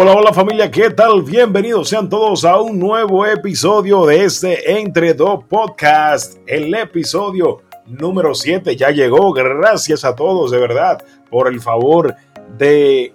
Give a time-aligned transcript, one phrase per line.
[0.00, 1.22] Hola, hola familia, ¿qué tal?
[1.24, 6.36] Bienvenidos sean todos a un nuevo episodio de este Entre Dos Podcast.
[6.46, 9.32] El episodio número 7 ya llegó.
[9.32, 12.14] Gracias a todos de verdad por el favor
[12.56, 13.12] de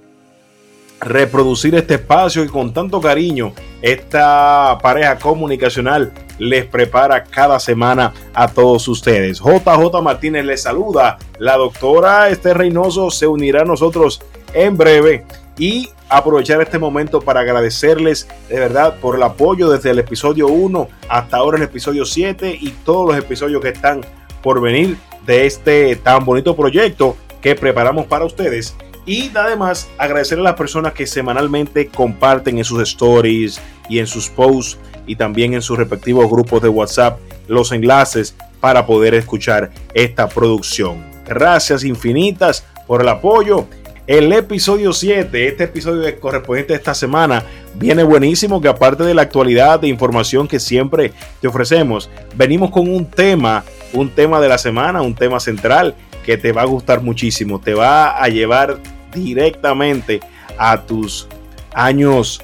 [1.00, 8.50] reproducir este espacio y con tanto cariño esta pareja comunicacional les prepara cada semana a
[8.50, 9.40] todos ustedes.
[9.40, 11.18] JJ Martínez les saluda.
[11.40, 14.22] La doctora Esther Reynoso se unirá a nosotros
[14.54, 15.24] en breve
[15.58, 20.88] y aprovechar este momento para agradecerles de verdad por el apoyo desde el episodio 1
[21.10, 24.02] hasta ahora el episodio 7 y todos los episodios que están
[24.42, 28.76] por venir de este tan bonito proyecto que preparamos para ustedes.
[29.06, 33.60] Y además agradecer a las personas que semanalmente comparten en sus stories
[33.90, 38.86] y en sus posts y también en sus respectivos grupos de WhatsApp los enlaces para
[38.86, 41.04] poder escuchar esta producción.
[41.26, 43.68] Gracias infinitas por el apoyo
[44.08, 47.44] el episodio 7, este episodio correspondiente a esta semana,
[47.76, 52.90] viene buenísimo que aparte de la actualidad de información que siempre te ofrecemos, venimos con
[52.90, 55.96] un tema, un tema de la semana, un tema central
[56.26, 58.80] que te va a gustar muchísimo, te va a llevar
[59.14, 60.20] directamente
[60.58, 61.28] a tus
[61.74, 62.42] años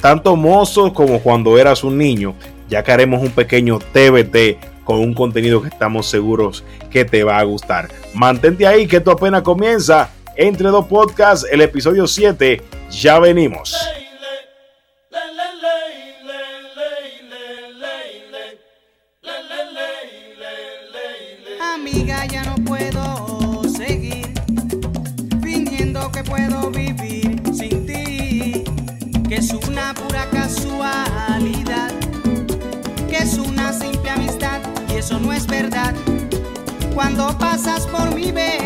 [0.00, 2.34] tanto mozos como cuando eras un niño.
[2.68, 7.38] Ya que haremos un pequeño TBT con un contenido que estamos seguros que te va
[7.38, 7.88] a gustar.
[8.14, 12.62] Mantente ahí que esto apenas comienza entre dos podcasts, el episodio 7.
[12.90, 13.76] Ya venimos.
[21.74, 24.32] Amiga, ya no puedo seguir
[25.42, 28.64] fingiendo que puedo vivir sin ti,
[29.28, 31.90] que es una pura casualidad,
[33.10, 35.94] que es una simple amistad y eso no es verdad.
[36.94, 38.59] Cuando pasas por mi vera,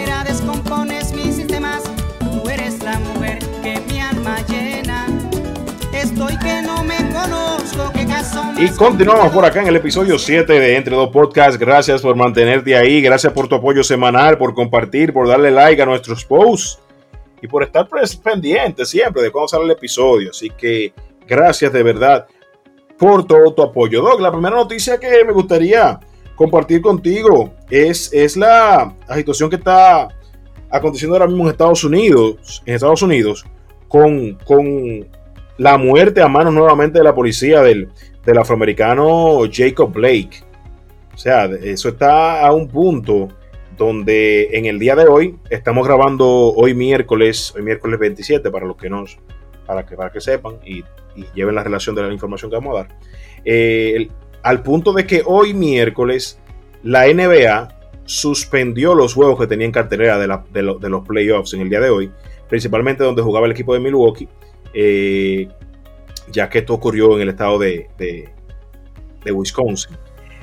[6.14, 10.60] Estoy que no me conozco, qué caso Y continuamos por acá en el episodio 7
[10.60, 11.58] de Entre Dos Podcasts.
[11.58, 15.86] Gracias por mantenerte ahí, gracias por tu apoyo semanal, por compartir, por darle like a
[15.86, 16.78] nuestros posts
[17.42, 17.88] y por estar
[18.22, 20.30] pendiente siempre de cuando sale el episodio.
[20.30, 20.92] Así que
[21.26, 22.26] gracias de verdad
[22.96, 24.00] por todo tu apoyo.
[24.00, 25.98] Doc, la primera noticia que me gustaría
[26.36, 30.06] compartir contigo es, es la, situación que está
[30.70, 33.44] aconteciendo ahora mismo en Estados Unidos, en Estados Unidos,
[33.88, 35.08] con, con
[35.58, 37.88] la muerte a manos nuevamente de la policía del,
[38.24, 40.42] del afroamericano Jacob Blake.
[41.14, 43.28] O sea, eso está a un punto
[43.76, 48.76] donde en el día de hoy, estamos grabando hoy miércoles, hoy miércoles 27, para los
[48.76, 49.18] que nos,
[49.66, 50.84] para que, para que sepan y,
[51.34, 52.98] lleven la relación de la información que vamos a dar.
[53.44, 54.08] Eh,
[54.42, 56.40] al punto de que hoy miércoles
[56.82, 57.68] la NBA
[58.04, 62.10] suspendió los juegos que tenía en cartelera de, los playoffs en el día de hoy,
[62.48, 64.28] principalmente donde jugaba el equipo de Milwaukee,
[64.74, 65.48] eh,
[66.30, 67.88] ya que esto ocurrió en el estado de,
[69.26, 69.96] Wisconsin.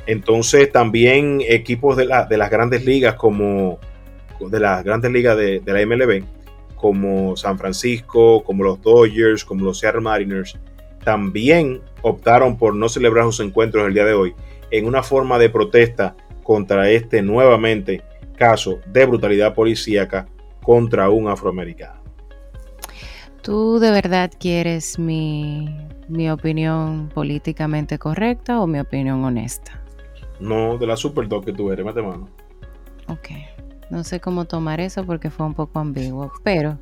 [0.07, 3.79] Entonces también equipos de, las grandes ligas como
[4.39, 6.23] de las grandes ligas de, la MLB,
[6.75, 10.57] como San Francisco, como los Dodgers, como los Seattle Mariners,
[11.03, 14.33] también optaron por no celebrar sus encuentros el día de hoy
[14.71, 18.01] en una forma de protesta contra este nuevamente
[18.35, 20.27] caso de brutalidad policíaca
[20.63, 22.00] contra un afroamericano.
[23.41, 25.67] ¿Tú de verdad quieres mi,
[26.07, 29.81] mi opinión políticamente correcta o mi opinión honesta?
[30.39, 32.29] No, de la super dog que tú eres, mate mano.
[33.07, 33.29] Ok.
[33.89, 36.79] No sé cómo tomar eso porque fue un poco ambiguo, pero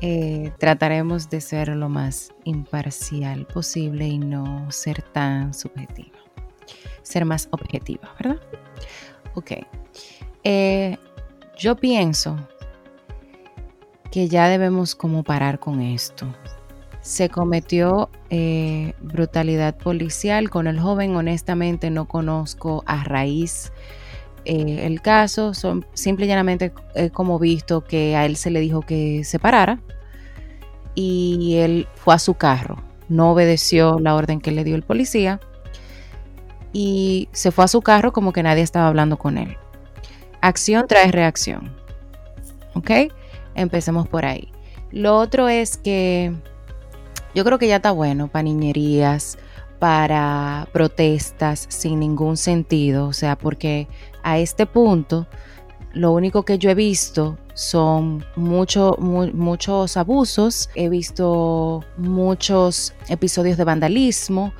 [0.00, 6.18] eh, trataremos de ser lo más imparcial posible y no ser tan subjetiva.
[7.02, 8.40] Ser más objetiva, ¿verdad?
[9.34, 9.52] Ok.
[10.44, 10.96] Eh,
[11.58, 12.36] yo pienso
[14.10, 16.26] que ya debemos como parar con esto.
[17.00, 21.16] Se cometió eh, brutalidad policial con el joven.
[21.16, 23.72] Honestamente no conozco a raíz
[24.44, 25.54] el caso.
[25.54, 26.72] Son, simple y llanamente
[27.12, 29.80] como visto que a él se le dijo que se parara
[30.94, 32.82] y él fue a su carro.
[33.08, 35.38] No obedeció la orden que le dio el policía
[36.72, 39.56] y se fue a su carro como que nadie estaba hablando con él.
[40.40, 41.72] Acción trae reacción.
[42.74, 42.90] ¿Ok?
[43.58, 44.52] Empecemos por ahí.
[44.90, 46.32] Lo otro es que
[47.34, 49.36] yo creo que ya está bueno para niñerías,
[49.78, 53.06] para protestas sin ningún sentido.
[53.06, 53.88] O sea, porque
[54.22, 55.26] a este punto
[55.92, 64.52] lo único que yo he visto son muchos abusos, he visto muchos episodios de vandalismo,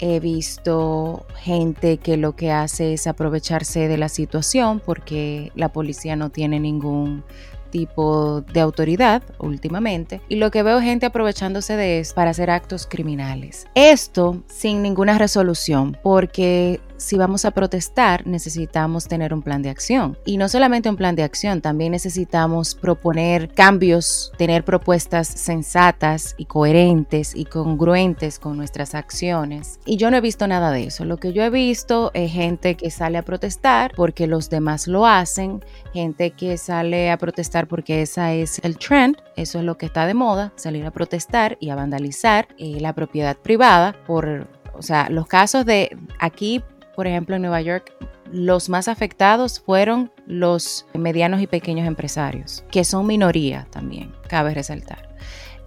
[0.00, 6.16] he visto gente que lo que hace es aprovecharse de la situación porque la policía
[6.16, 7.22] no tiene ningún
[7.70, 12.86] tipo de autoridad últimamente y lo que veo gente aprovechándose de eso para hacer actos
[12.86, 13.66] criminales.
[13.74, 20.18] Esto sin ninguna resolución porque si vamos a protestar, necesitamos tener un plan de acción.
[20.26, 26.44] Y no solamente un plan de acción, también necesitamos proponer cambios, tener propuestas sensatas y
[26.44, 29.80] coherentes y congruentes con nuestras acciones.
[29.86, 31.06] Y yo no he visto nada de eso.
[31.06, 35.06] Lo que yo he visto es gente que sale a protestar porque los demás lo
[35.06, 35.64] hacen,
[35.94, 40.06] gente que sale a protestar porque esa es el trend, eso es lo que está
[40.06, 45.10] de moda, salir a protestar y a vandalizar eh, la propiedad privada por o sea,
[45.10, 46.62] los casos de aquí
[47.00, 47.94] por ejemplo, en Nueva York,
[48.30, 55.08] los más afectados fueron los medianos y pequeños empresarios, que son minoría también, cabe resaltar.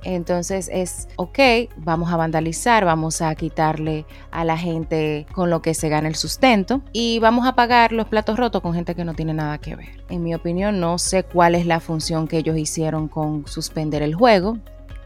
[0.03, 1.39] Entonces es, ok,
[1.77, 6.13] vamos a vandalizar, vamos a quitarle a la gente con lo que se gana el
[6.13, 9.75] sustento y vamos a pagar los platos rotos con gente que no tiene nada que
[9.75, 10.03] ver.
[10.09, 14.13] En mi opinión, no sé cuál es la función que ellos hicieron con suspender el
[14.13, 14.59] juego.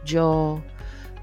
[0.03, 0.61] Yo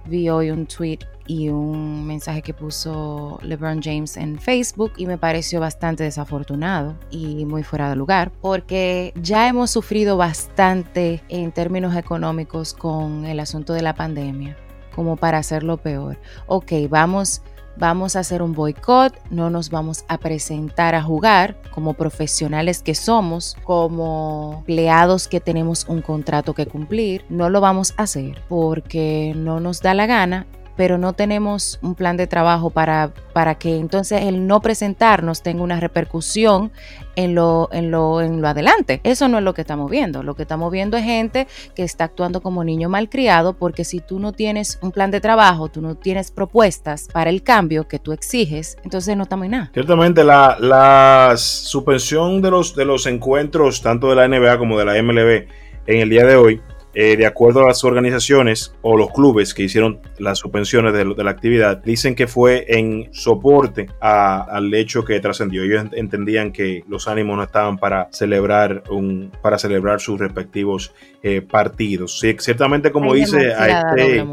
[0.07, 5.19] vi hoy un tweet y un mensaje que puso LeBron James en Facebook y me
[5.19, 11.97] pareció bastante desafortunado y muy fuera de lugar porque ya hemos sufrido bastante en términos
[11.97, 14.57] económicos con el asunto de la pandemia
[14.95, 16.19] como para hacerlo peor.
[16.47, 17.43] Ok, vamos
[17.77, 22.95] vamos a hacer un boicot, no nos vamos a presentar a jugar como profesionales que
[22.95, 29.33] somos, como empleados que tenemos un contrato que cumplir, no lo vamos a hacer porque
[29.37, 33.77] no nos da la gana pero no tenemos un plan de trabajo para, para que
[33.77, 36.73] entonces el no presentarnos tenga una repercusión
[37.17, 39.01] en lo, en, lo, en lo adelante.
[39.05, 40.23] Eso no es lo que estamos viendo.
[40.23, 44.19] Lo que estamos viendo es gente que está actuando como niño malcriado porque si tú
[44.19, 48.13] no tienes un plan de trabajo, tú no tienes propuestas para el cambio que tú
[48.13, 49.71] exiges, entonces no estamos en nada.
[49.73, 54.85] Ciertamente la, la suspensión de los, de los encuentros tanto de la NBA como de
[54.85, 55.49] la MLB
[55.87, 56.61] en el día de hoy
[56.95, 61.31] eh, de acuerdo a las organizaciones o los clubes que hicieron las suspensiones de, la
[61.31, 65.63] actividad, dicen que fue en soporte al hecho que trascendió.
[65.63, 71.41] Ellos entendían que los ánimos no estaban para celebrar un, para celebrar sus respectivos eh,
[71.43, 72.21] partidos.
[72.21, 74.25] Sí, ciertamente, como dice a este,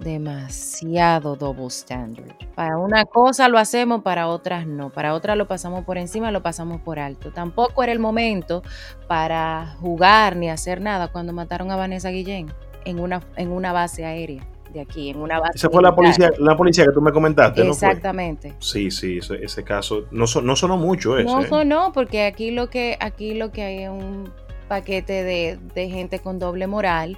[0.00, 2.32] demasiado double standard.
[2.54, 4.90] Para una cosa lo hacemos, para otras no.
[4.90, 7.32] Para otras lo pasamos por encima, lo pasamos por alto.
[7.32, 8.62] Tampoco era el momento
[9.08, 12.52] para jugar ni hacer nada cuando mataron a Vanessa Guillén
[12.84, 15.52] en una, en una base aérea de aquí, en una base.
[15.56, 18.54] Esa fue la policía, la policía que tú me comentaste, Exactamente.
[18.58, 21.34] Sí, sí, ese, caso no, no sonó mucho eso.
[21.34, 21.48] No ¿eh?
[21.48, 24.30] sonó porque aquí lo que aquí lo que hay es un
[24.66, 27.16] paquete de, de gente con doble moral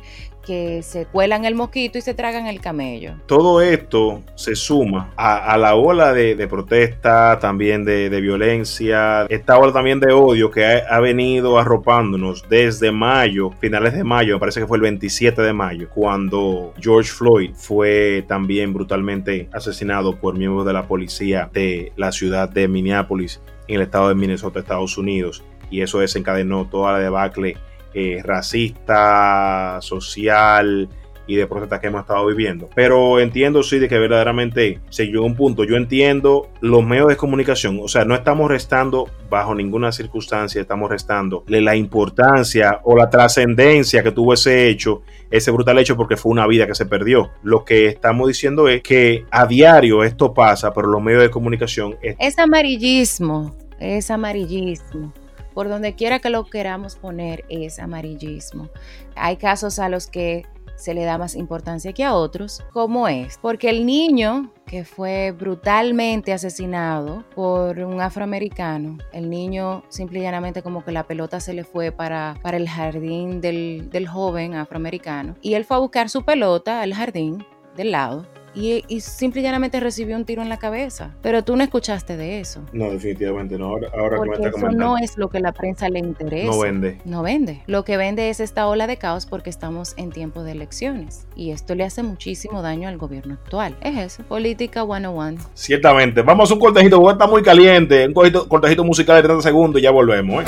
[0.49, 3.17] que se cuelan el mosquito y se tragan el camello.
[3.27, 10.01] Todo esto se suma a, la ola de, protesta, también de, violencia, esta ola también
[10.01, 14.79] de odio que ha, venido arropándonos desde mayo, finales de mayo, me parece que fue
[14.79, 20.89] el 27 de mayo, cuando George Floyd fue también brutalmente asesinado por miembros de la
[20.89, 25.45] policía de la ciudad de Minneapolis, en el estado de Minnesota, Estados Unidos.
[25.71, 27.57] Y eso desencadenó toda la debacle
[27.95, 30.89] eh, racista, social
[31.29, 32.69] y de protestas que hemos estado viviendo.
[32.75, 35.63] Pero entiendo sí de que verdaderamente se llegó un punto.
[35.63, 37.79] Yo entiendo los medios de comunicación.
[37.83, 44.03] O sea, no estamos restando bajo ninguna circunstancia, estamos restando la importancia o la trascendencia
[44.03, 47.31] que tuvo ese hecho, ese brutal hecho, porque fue una vida que se perdió.
[47.43, 51.97] Lo que estamos diciendo es que a diario esto pasa, pero los medios de comunicación...
[52.01, 55.13] Es amarillismo, es amarillismo
[55.59, 58.69] por donde quiera que lo queramos poner es amarillismo.
[59.17, 60.47] Hay casos a los que
[60.77, 65.33] se le da más importancia que a otros, como es, porque el niño que fue
[65.33, 71.55] brutalmente asesinado por un afroamericano, el niño simple y llanamente como que la pelota se
[71.55, 76.09] le fue para, para el jardín del, del joven afroamericano y él fue a buscar
[76.09, 77.45] su pelota al jardín
[77.77, 81.15] del lado y, y simple y llanamente recibió un tiro en la cabeza.
[81.23, 82.61] Pero tú no escuchaste de eso.
[82.73, 83.67] No, definitivamente no.
[83.69, 86.51] Ahora, Porque que me eso no es lo que la prensa le interesa.
[86.51, 86.99] No vende.
[87.05, 87.63] No vende.
[87.67, 91.27] Lo que vende es esta ola de caos porque estamos en tiempo de elecciones.
[91.37, 93.77] Y esto le hace muchísimo daño al gobierno actual.
[93.81, 94.23] Es eso.
[94.25, 95.39] Política 101.
[95.55, 96.23] Ciertamente.
[96.23, 98.07] Vamos a un cortejito, porque está muy caliente.
[98.07, 100.45] Un cortejito, musical de 30 segundos y ya volvemos.
[100.45, 100.47] ¿eh?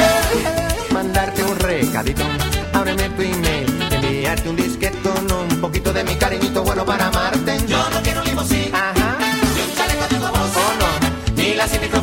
[0.92, 2.22] Mandarte un recadito.
[2.72, 3.66] Ábreme tu email.
[3.92, 5.10] Enviarte un disqueto.
[5.52, 7.10] Un poquito de mi cariñito bueno para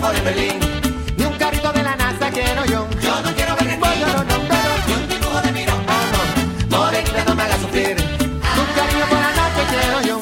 [0.10, 0.60] amarte
[1.18, 2.88] Ni un carrito de la NASA quiero yo.
[3.02, 4.38] Yo no quiero ver el no, no, no,
[4.88, 5.74] Ni un dibujo de miro.
[5.74, 6.06] Oh,
[6.70, 6.78] no.
[6.78, 7.98] Por el no me haga sufrir.
[7.98, 10.22] Un cariño por la noche quiero yo.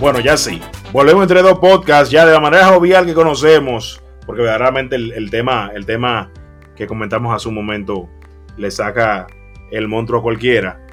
[0.00, 0.60] Bueno, ya sí.
[0.92, 5.30] Volvemos entre dos podcasts ya de la manera jovial que conocemos, porque verdaderamente el, el
[5.30, 6.30] tema, el tema
[6.76, 8.08] que comentamos hace un momento
[8.56, 9.26] le saca
[9.70, 10.83] el monstruo a cualquiera,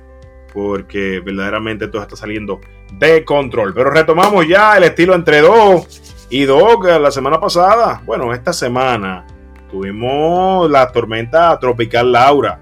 [0.54, 2.60] porque verdaderamente todo está saliendo
[2.94, 3.74] de control.
[3.74, 9.26] Pero retomamos ya el estilo entre dos y dos la semana pasada, bueno, esta semana
[9.70, 12.60] tuvimos la tormenta tropical Laura.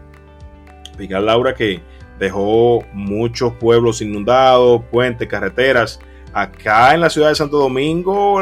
[0.84, 1.82] Tropical Laura que
[2.20, 6.00] dejó muchos pueblos inundados, puentes, carreteras.
[6.34, 8.40] Acá en la ciudad de Santo Domingo,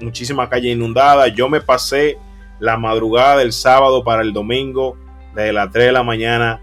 [0.00, 1.32] muchísimas calles inundadas.
[1.34, 2.18] Yo me pasé
[2.58, 4.96] la madrugada del sábado para el domingo,
[5.34, 6.62] desde las 3 de la mañana,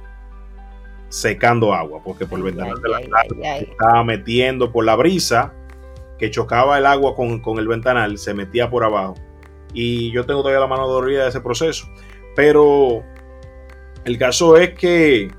[1.13, 5.53] secando agua, porque por el ventanal de la casa estaba metiendo por la brisa
[6.17, 9.13] que chocaba el agua con, con, el ventanal, se metía por abajo.
[9.75, 11.87] Y yo tengo todavía la mano dolorida de ese proceso.
[12.35, 13.03] Pero
[14.05, 15.31] el caso es que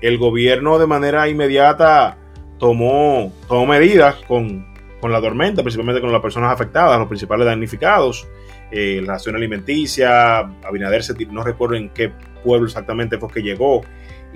[0.00, 2.16] el gobierno de manera inmediata
[2.58, 4.64] tomó, tomó medidas con,
[5.00, 8.28] con la tormenta, principalmente con las personas afectadas, los principales damnificados.
[8.70, 12.12] Eh, la acción alimenticia, Abinader, no recuerdo en qué
[12.44, 13.82] pueblo exactamente fue que llegó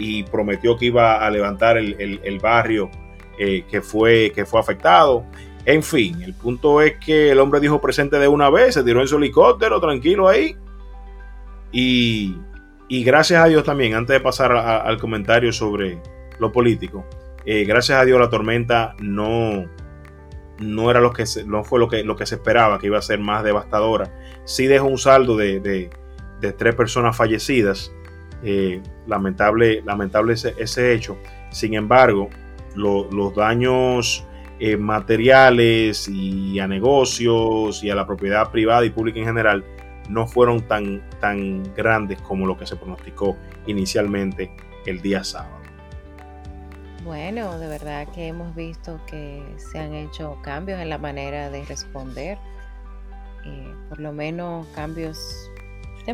[0.01, 2.91] y prometió que iba a levantar el, el, barrio
[3.39, 5.27] eh, que, fue, que fue afectado.
[5.67, 9.03] En fin, el punto es que el hombre dijo presente de una vez, se tiró
[9.03, 10.57] en su helicóptero, tranquilo ahí.
[11.71, 12.35] Y,
[12.89, 16.01] y gracias a Dios también, antes de pasar al comentario sobre
[16.39, 17.05] lo político,
[17.45, 19.67] eh, gracias a Dios la tormenta no,
[20.59, 23.03] no era lo que no fue lo que, lo que se esperaba, que iba a
[23.03, 24.11] ser más devastadora.
[24.47, 27.93] Sí dejó un saldo de, de tres personas fallecidas.
[28.43, 31.19] Eh, lamentable, lamentable ese, ese, hecho.
[31.51, 32.31] Sin embargo,
[32.75, 34.25] lo, los daños
[34.59, 39.65] eh, materiales y a negocios y a la propiedad privada y pública en general
[40.11, 44.55] no fueron tan, tan grandes como lo que se pronosticó inicialmente
[44.87, 45.61] el día sábado.
[47.05, 51.65] Bueno, de verdad que hemos visto que se han hecho cambios en la manera de
[51.65, 52.37] responder,
[53.47, 55.50] eh, por lo menos cambios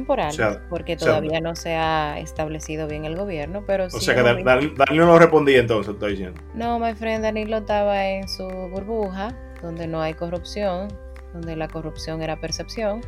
[0.09, 3.91] o sea, porque todavía o sea, no se ha establecido bien el gobierno, pero O
[3.91, 6.41] sí sea que Dan- Dan- no respondía entonces, estoy diciendo.
[6.55, 10.88] No, my friend, Danilo estaba en su burbuja, donde no hay corrupción,
[11.33, 13.00] donde la corrupción era percepción.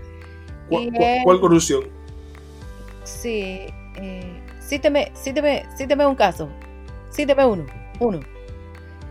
[0.68, 1.84] ¿Cuál, Y cuál- él- cuál corrupción?
[3.04, 3.66] Sí,
[3.96, 6.48] eh, cíteme, cíteme, cíteme un caso.
[7.10, 7.66] Cíteme uno,
[8.00, 8.20] uno.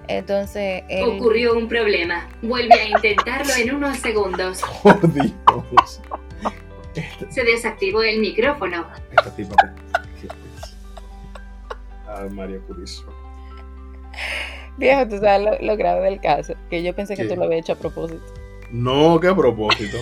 [0.09, 2.29] Entonces, él, Ocurrió un problema.
[2.41, 4.61] Vuelve a intentarlo en unos segundos.
[4.83, 6.01] Oh, Dios.
[7.29, 8.87] Se desactivó el micrófono.
[9.11, 9.55] Esta tipa.
[12.07, 13.11] Ay, María Purísima.
[14.77, 17.61] viejo, tú sabes lo, lo grave del caso, que yo pensé que tú lo habías
[17.61, 18.23] hecho a propósito.
[18.71, 19.97] No, qué propósito.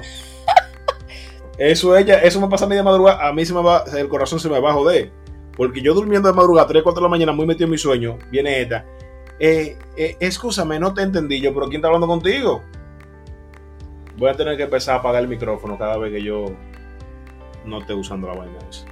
[1.58, 4.10] Eso ella, eso me pasa a mí de madrugada, a mí se me va, el
[4.10, 5.12] corazón se me va a joder.
[5.56, 8.18] Porque yo durmiendo de madrugada, 3, 4 de la mañana, muy metido en mi sueño,
[8.30, 8.86] viene esta.
[9.40, 12.62] Eh, eh, escúchame, no te entendí yo, pero ¿quién está hablando contigo?
[14.18, 16.46] Voy a tener que empezar a apagar el micrófono cada vez que yo
[17.66, 18.86] no esté usando la vaina esa.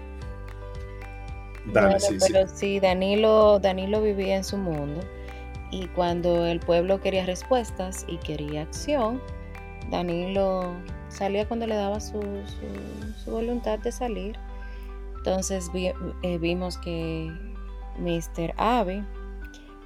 [1.65, 4.99] Dale, Bueno, sí, pero sí, Danilo, Danilo vivía en su mundo
[5.71, 9.21] y cuando el pueblo quería respuestas y quería acción,
[9.89, 10.73] Danilo
[11.09, 14.37] salía cuando le daba su, su- su voluntad de salir.
[15.17, 17.31] Entonces vi- eh, vimos que
[17.97, 18.53] Mr.
[18.57, 19.03] Abbey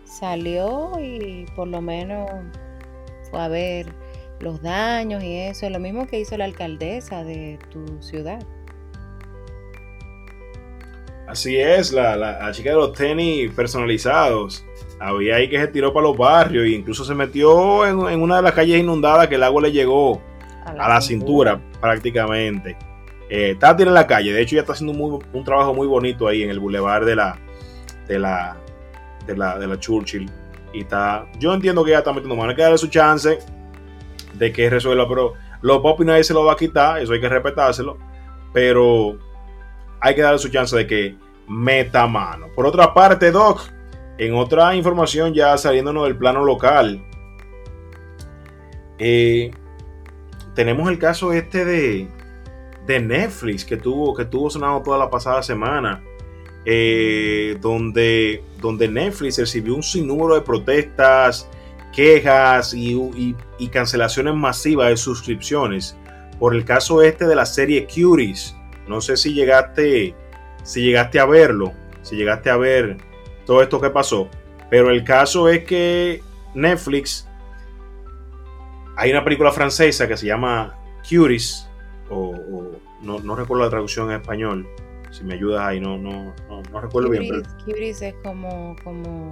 [0.04, 2.28] salió y por lo menos
[3.30, 3.94] fue a ver
[4.40, 8.40] los daños y eso, lo mismo que hizo la alcaldesa de tu ciudad.
[11.28, 14.66] Así es, la, la, la chica de los tenis personalizados.
[15.00, 18.38] Había ahí que se tiró para los barrios e incluso se metió en, en una
[18.38, 20.22] de las calles inundadas que el agua le llegó
[20.66, 22.78] a la cintura prácticamente.
[23.30, 25.86] Eh, está en la calle, de hecho ya está haciendo un, muy- un trabajo muy
[25.86, 27.38] bonito ahí en el bulevar de la,
[28.08, 28.56] de la,
[29.26, 30.32] de la, de la Churchill.
[30.74, 33.40] Y está, yo entiendo que ella está metiendo mano, hay que darle su chance
[34.34, 37.30] de que resuelva, pero los pop nadie se lo va a quitar, eso hay que
[37.30, 37.98] respetárselo,
[38.54, 39.18] pero
[40.00, 41.16] hay que darle su chance de que
[41.48, 42.48] meta mano.
[42.56, 43.62] Por otra parte, Doc,
[44.18, 47.02] en otra información ya saliéndonos del plano local,
[49.00, 49.52] eh,
[50.56, 52.08] tenemos el caso este de,
[52.88, 56.04] de Netflix que tuvo, que tuvo sonado toda la pasada semana,
[56.66, 61.48] eh, donde, donde Netflix recibió un sinnúmero de protestas,
[61.94, 65.96] quejas y, y- y cancelaciones masivas de suscripciones
[66.40, 68.56] por el caso este de la serie Cuties.
[68.88, 70.16] No sé si llegaste,
[70.64, 72.98] si llegaste a verlo, si llegaste a ver
[73.46, 74.30] todo esto que pasó,
[74.70, 76.22] pero el caso es que
[76.54, 77.28] Netflix
[78.96, 80.76] hay una película francesa que se llama
[81.08, 81.70] Cuties,
[82.10, 84.68] o, o- no, no recuerdo la traducción en español.
[85.12, 87.26] Si me ayudas ahí, no, no, no, no recuerdo bien.
[87.30, 89.30] pero- cuties es como, como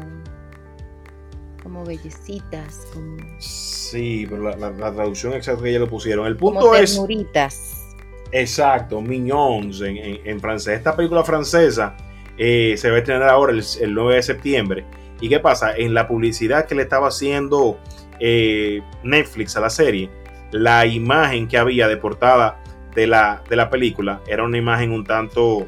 [1.64, 6.28] como bellecitas, como, Sí, pero la, la- la traducción exacta que ellos lo pusieron.
[6.28, 7.85] El como punto es, ternuritas.
[8.32, 10.78] Exacto, mignons en, francés.
[10.78, 11.96] Esta película francesa
[12.38, 14.86] eh, se va a estrenar ahora el, el 9 de septiembre.
[15.22, 15.76] ¿Y qué pasa?
[15.76, 17.80] En la publicidad que le estaba haciendo
[18.20, 20.10] eh, Netflix a la serie,
[20.52, 22.62] la imagen que había de portada
[22.94, 25.68] de la, de la película era una imagen un tanto,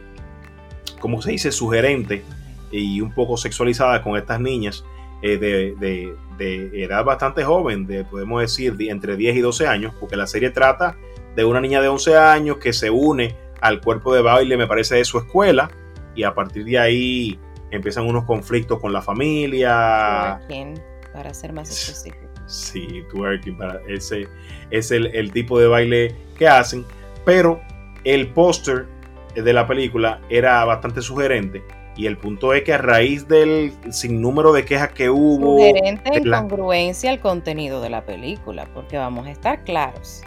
[1.00, 2.24] ¿cómo se dice?, sugerente
[2.72, 4.84] y un poco sexualizada con estas niñas
[5.22, 9.94] eh, de, de- edad bastante joven, de, podemos decir de entre 10 y 12 años,
[10.00, 10.96] porque la serie trata
[11.38, 14.96] de una niña de 11 años que se une al cuerpo de baile, me parece,
[14.96, 15.70] de su escuela,
[16.15, 17.39] y a partir de ahí
[17.72, 20.39] empiezan unos conflictos con la familia.
[20.48, 20.82] Twerking,
[21.13, 22.25] para ser más específico.
[22.48, 24.27] Sí, twerking, para ese
[24.72, 26.86] es el, el tipo de baile que hacen,
[27.24, 27.62] pero
[28.03, 28.88] el póster
[29.36, 31.62] de la película era bastante sugerente
[31.96, 36.17] y el punto es que a raíz del sinnúmero de quejas que hubo, Sugerente de
[36.17, 40.24] en la- congruencia al contenido de la película, porque vamos a estar claros.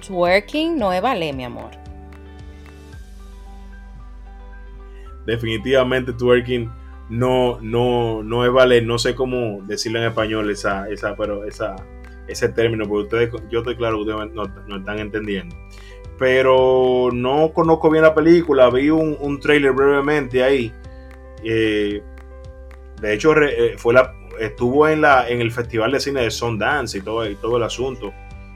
[0.00, 1.80] Twerking no es ballet, mi amor.
[5.30, 6.70] definitivamente twerking
[7.08, 11.74] no, no, no es ballet, no sé cómo decirlo en español esa, esa, pero esa,
[12.28, 15.56] ese término, porque ustedes, yo estoy claro que ustedes no, no están entendiendo.
[16.18, 20.72] Pero no conozco bien la película, vi un, un trailer brevemente ahí.
[21.42, 22.00] eh,
[23.00, 26.98] de hecho, eh, fue la, estuvo en, la, en el Festival de Cine de Sundance
[26.98, 28.12] y todo, y todo el asunto,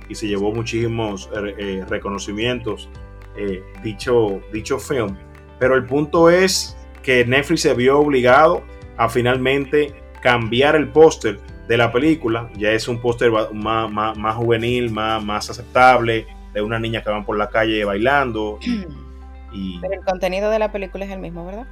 [0.08, 2.88] y se llevó muchísimos eh, eh, reconocimientos
[3.36, 5.16] eh, dicho, dicho film.
[5.58, 8.62] Pero el punto es que Netflix se vio obligado
[8.96, 12.48] a finalmente cambiar el póster de la película.
[12.56, 17.10] Ya es un póster más, más, más juvenil, más, más aceptable, de una niña que
[17.10, 18.58] van por la calle bailando.
[18.62, 18.86] Y,
[19.52, 21.66] y- Pero el contenido de la película es el mismo, ¿verdad?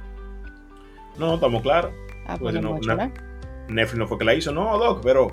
[1.17, 1.91] no, estamos claros.
[2.25, 2.95] Ah, Pues pues no.
[2.95, 3.11] ¿no?
[3.69, 5.27] Netflix no fue que la hizo, no, Doc, pero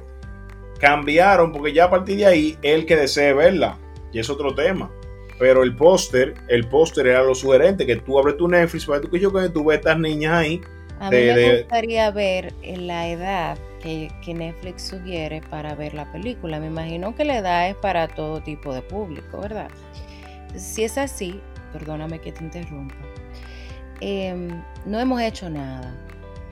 [0.81, 3.79] cambiaron porque ya a partir de ahí el que desee verla,
[4.13, 4.91] y es otro tema.
[5.39, 9.11] Pero el póster, el póster era lo sugerente, que tú abres tu Netflix, para tú
[9.11, 10.61] que yo que tú ves estas niñas ahí,
[10.99, 15.75] A mí de- me de- gustaría ver en la edad que, que Netflix sugiere para
[15.75, 16.61] ver la película.
[16.61, 19.71] Me imagino que la edad es para todo tipo de público, ¿verdad?
[20.57, 21.41] Si es así,
[21.73, 22.95] perdóname que te interrumpa,
[24.01, 24.49] em,
[24.85, 25.95] no hemos hecho nada,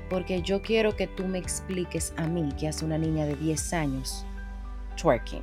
[0.08, 3.72] porque yo quiero que tú me expliques a mí, que hace una niña de 10
[3.72, 4.24] años,
[5.00, 5.42] twerking.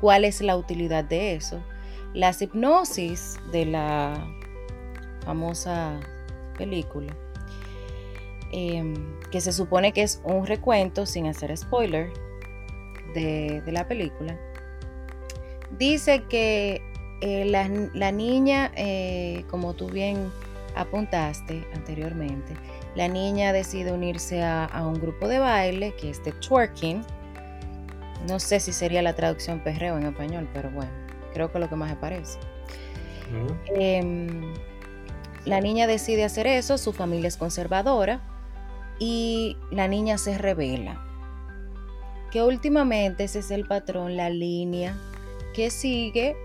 [0.00, 1.62] ¿Cuál es la utilidad de eso?
[2.12, 4.26] Las hipnosis de la
[5.24, 6.00] famosa
[6.58, 7.14] película,
[8.52, 8.94] em,
[9.30, 12.12] que se supone que es un recuento, sin hacer spoiler,
[13.14, 14.36] de, la película,
[15.78, 16.82] dice que
[17.20, 20.32] eh, la, la niña, eh, como tú bien
[20.74, 22.54] apuntaste anteriormente,
[22.94, 27.02] la niña decide unirse a, a un grupo de baile que es de twerking.
[28.28, 30.90] No sé si sería la traducción perreo en español, pero bueno,
[31.32, 32.38] creo que es lo que más me parece.
[33.74, 34.54] Em,
[35.44, 38.20] la niña decide hacer eso, su familia es conservadora
[38.98, 41.00] y la niña se revela.
[42.30, 44.96] Que últimamente ese es el patrón, la línea
[45.54, 46.36] que sigue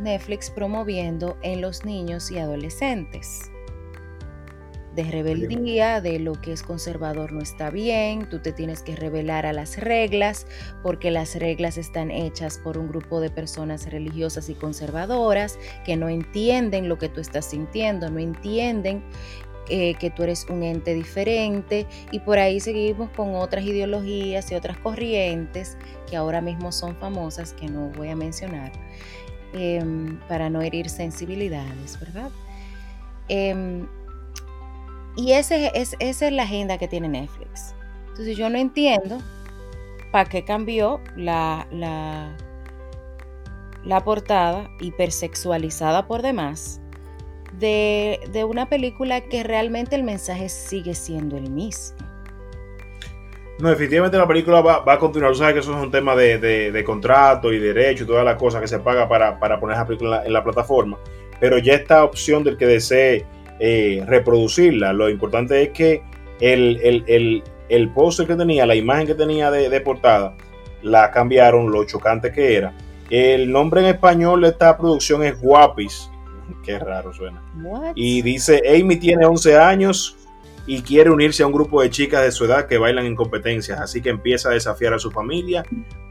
[0.00, 3.50] Netflix promoviendo en los niños y adolescentes.
[4.98, 9.46] De rebeldía, de lo que es conservador no está bien, tú te tienes que revelar
[9.46, 10.44] a las reglas
[10.82, 16.08] porque las reglas están hechas por un grupo de personas religiosas y conservadoras que no
[16.08, 19.04] entienden lo que tú estás sintiendo, no entienden
[19.68, 24.56] eh, que tú eres un ente diferente y por ahí seguimos con otras ideologías y
[24.56, 25.78] otras corrientes
[26.10, 28.72] que ahora mismo son famosas, que no voy a mencionar,
[29.52, 32.32] em, para no herir sensibilidades, ¿verdad?
[33.28, 33.86] Em,
[35.16, 37.74] y ese, es, esa es la agenda que tiene Netflix.
[38.10, 39.18] Entonces yo no entiendo
[40.12, 42.36] para qué cambió la, la,
[43.84, 46.80] la portada hipersexualizada por demás
[47.58, 51.96] de, de una película que realmente el mensaje sigue siendo el mismo.
[53.58, 55.32] No, definitivamente la película va, va a continuar.
[55.32, 58.36] Tú sabes que eso es un tema de, de- contrato y derecho y todas las
[58.36, 60.96] cosas que se paga para, para poner esa película en la, en la plataforma.
[61.40, 63.26] Pero ya esta opción del que desee
[63.58, 66.02] eh, reproducirla, lo importante es que
[66.40, 70.36] el, el, el, el póster que tenía, la imagen que tenía de, de portada,
[70.82, 72.74] la cambiaron, lo chocante que era.
[73.10, 76.10] El nombre en español de esta producción es Guapis.
[76.64, 77.42] Qué raro suena.
[77.62, 77.92] What?
[77.94, 80.16] Y dice, Amy tiene 11 años
[80.66, 83.80] y quiere unirse a un grupo de chicas de su edad que bailan en competencias,
[83.80, 85.64] así que empieza a desafiar a su familia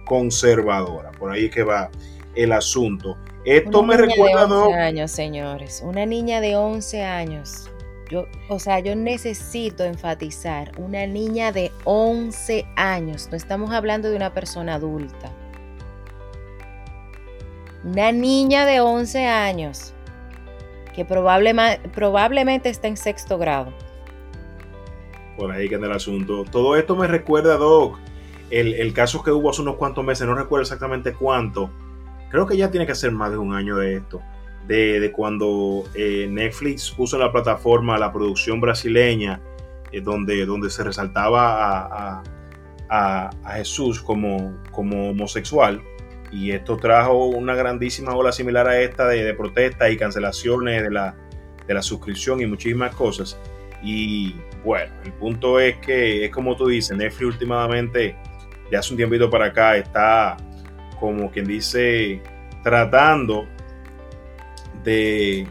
[0.04, 1.12] conservadora.
[1.12, 1.90] Por ahí es que va
[2.34, 3.18] el asunto.
[3.48, 5.82] Esto Una me niña recuerda, de 11 Doc, años, señores.
[5.86, 7.72] Una niña de 11 años.
[8.12, 13.30] Yo, o sea, yo necesito enfatizar una niña de 11 años.
[13.32, 15.32] No estamos hablando de una persona adulta.
[17.86, 19.94] Una niña de 11 años
[20.94, 23.72] que probablemente, probablemente está en sexto grado.
[25.38, 26.44] Por ahí que anda el asunto.
[26.44, 27.98] Todo esto me recuerda, Doc,
[28.50, 31.70] el, el caso que hubo hace unos cuantos meses, no recuerdo exactamente cuánto.
[32.30, 34.22] Creo que ya tiene que ser más de un año de esto.
[34.68, 39.40] De, cuando eh, Netflix puso en la plataforma la producción brasileña,
[39.92, 42.24] eh, donde, donde se resaltaba a,
[42.90, 45.82] a, Jesús como, como homosexual
[46.32, 50.92] y esto trajo una grandísima ola similar a esta de, de protestas y cancelaciones de
[50.92, 51.16] la,
[51.66, 53.40] de la suscripción y muchísimas cosas.
[53.84, 58.16] Y bueno, el punto es que es como tú dices, Netflix últimamente,
[58.70, 60.38] de hace un tiempito para acá, está
[61.00, 62.22] como quien dice,
[62.64, 63.46] tratando
[64.84, 65.48] de,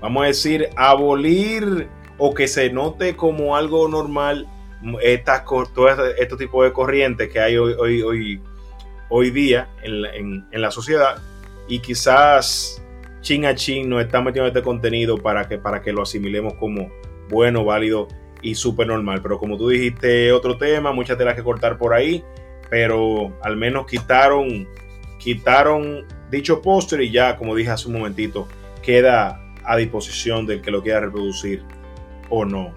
[0.00, 4.46] vamos a decir, abolir o que se note como algo normal
[5.02, 8.40] estas, todo este, tipo de corrientes que hay hoy, hoy,
[9.08, 11.18] hoy día en en, la, sociedad
[11.68, 12.82] y quizás
[13.20, 16.90] chin a chin nos está metiendo este contenido para que, para que lo asimilemos como
[17.28, 18.08] bueno, válido
[18.42, 19.20] y súper normal.
[19.22, 22.24] Pero como tú dijiste, otro tema, muchas telas que cortar por ahí,
[22.70, 24.66] pero al menos quitaron,
[25.18, 28.48] quitaron dicho póster y ya, como dije hace un momentito,
[28.82, 31.62] queda a disposición del que lo quiera reproducir
[32.30, 32.72] o no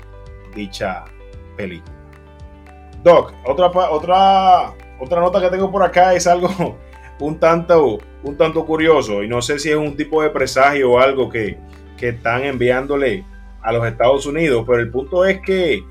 [0.55, 1.05] dicha
[1.55, 1.93] película.
[3.03, 6.49] Doc, otra, otra otra nota que tengo por acá es algo
[7.19, 10.99] un tanto, un tanto curioso y no sé si es un tipo de presagio o
[10.99, 11.57] algo que,
[11.97, 13.25] que están enviándole
[13.61, 15.83] a los Estados Unidos, pero el punto es que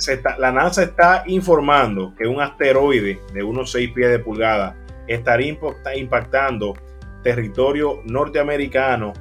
[0.00, 4.76] se está, la NASA está informando que un asteroide de unos 6 pies de pulgada
[5.06, 5.56] estaría
[5.96, 6.74] impactando
[7.22, 9.12] territorio norteamericano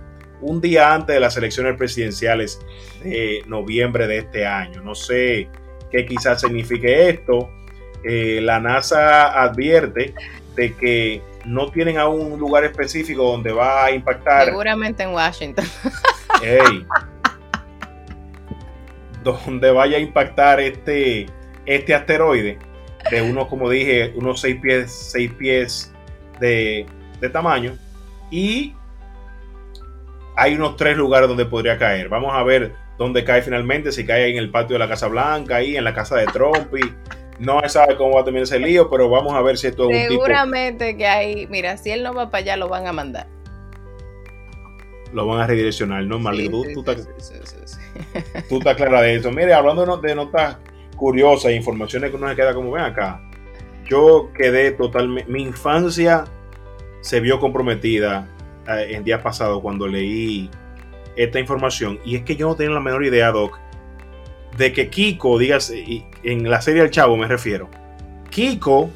[0.42, 2.60] un día antes de las elecciones presidenciales
[3.04, 4.82] de noviembre de este año.
[4.82, 5.50] No sé
[5.92, 7.50] qué quizás signifique esto,
[8.04, 10.14] eh, la NASA advierte
[10.56, 14.46] de que no tienen aún un lugar específico donde va a impactar.
[14.46, 15.66] Seguramente en Washington.
[16.42, 16.86] Hey,
[19.24, 21.26] donde vaya a impactar este,
[21.66, 22.58] este asteroide
[23.12, 25.94] de unos, como dije, unos 6 pies, 6 pies
[26.40, 26.86] de,
[27.20, 27.78] de tamaño.
[28.32, 28.76] Y
[30.36, 32.08] hay unos tres lugares donde podría caer.
[32.10, 35.58] Vamos a ver dónde cae finalmente, si cae en el patio de la Casa Blanca,
[35.58, 36.94] ahí en la casa de Trump y
[37.40, 40.04] no sabe cómo va a terminar ese lío, pero vamos a ver si esto es
[40.04, 43.28] un Seguramente que hay, mira, si él no va para allá, lo van a mandar.
[45.14, 46.46] Lo van a redireccionar, ¿no, Marley?
[46.46, 46.74] Sí, tú, sí,
[47.18, 47.80] sí, estás,
[48.50, 49.32] estás clara de eso.
[49.32, 50.58] Mire, hablando de notas
[50.96, 53.22] curiosas, informaciones que uno se queda como, ven acá.
[53.90, 56.26] Yo quedé totalmente, mi infancia
[57.02, 58.30] se vio comprometida
[58.68, 60.50] eh, en días pasados cuando leí
[61.16, 62.00] esta información.
[62.06, 63.58] Y es que yo no tenía la menor idea, Doc,
[64.58, 65.72] de que Kiko, digas,
[66.24, 67.70] en la serie El Chavo me refiero,
[68.30, 68.90] Kiko,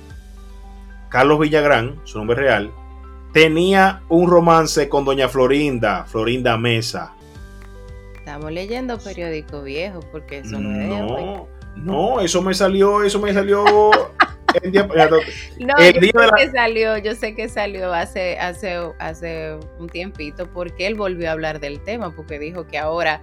[1.10, 2.72] Carlos Villagrán, su nombre real,
[3.34, 7.14] tenía un romance con doña Florinda, Florinda Mesa.
[8.16, 13.34] Estamos leyendo periódico viejo porque eso no, es No, no, eso me salió, eso me
[13.34, 13.66] salió
[14.64, 16.32] el día, no, el yo día sé la...
[16.38, 21.32] que salió, yo sé que salió hace, hace, hace un tiempito porque él volvió a
[21.34, 23.22] hablar del tema, porque dijo que ahora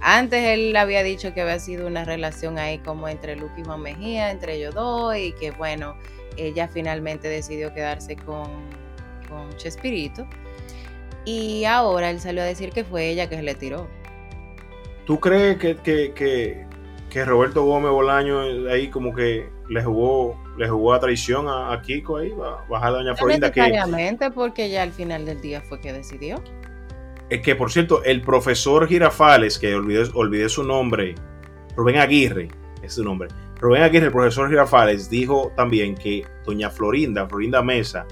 [0.00, 4.30] antes él había dicho que había sido una relación ahí como entre Luke y Mejía,
[4.30, 5.94] entre ellos dos, y que bueno,
[6.36, 8.50] ella finalmente decidió quedarse con,
[9.28, 10.26] con Chespirito.
[11.24, 13.88] Y ahora él salió a decir que fue ella que se le tiró.
[15.06, 16.66] ¿Tú crees que, que, que,
[17.10, 21.82] que Roberto Gómez Bolaño ahí como que le jugó, le jugó a traición a, a
[21.82, 22.32] Kiko ahí,
[22.68, 23.48] bajar a Doña Florinda?
[23.48, 24.30] Necesariamente, que...
[24.30, 26.42] porque ya al final del día fue que decidió.
[27.28, 31.16] Es que por cierto, el profesor Girafales, que olvidé, olvidé su nombre,
[31.76, 32.48] Rubén Aguirre,
[32.82, 33.28] es su nombre.
[33.60, 38.06] Rubén Aguirre, el profesor Girafales, dijo también que doña Florinda, Florinda Mesa,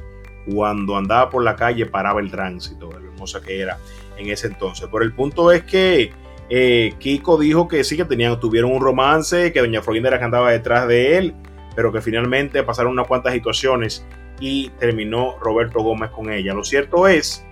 [0.53, 3.79] cuando andaba por la calle paraba el tránsito, lo hermosa que era
[4.17, 4.89] en ese entonces.
[4.91, 6.13] Pero el punto es que
[6.51, 10.87] eh, Kiko dijo que sí, que tenían, tuvieron un romance, que doña Florinda andaba detrás
[10.89, 11.35] de él,
[11.75, 14.07] pero que finalmente pasaron unas cuantas situaciones
[14.41, 16.55] y terminó Roberto Gómez con ella.
[16.55, 17.45] Lo cierto es